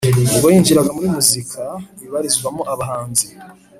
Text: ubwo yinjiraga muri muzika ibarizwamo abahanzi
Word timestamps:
ubwo 0.33 0.47
yinjiraga 0.53 0.91
muri 0.95 1.07
muzika 1.15 1.61
ibarizwamo 2.05 2.63
abahanzi 2.73 3.27